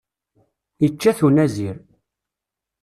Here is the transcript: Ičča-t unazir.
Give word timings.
Ičča-t 0.85 1.19
unazir. 1.27 1.77